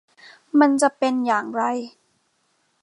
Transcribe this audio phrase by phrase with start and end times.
[0.59, 1.63] มันจะเป็นอย่างไร